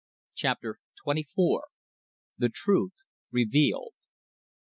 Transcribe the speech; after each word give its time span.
CHAPTER 0.33 0.79
TWENTY 1.03 1.27
FOUR. 1.35 1.65
THE 2.35 2.49
TRUTH 2.49 2.93
REVEALED. 3.29 3.93